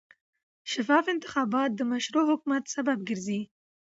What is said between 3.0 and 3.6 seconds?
ګرځي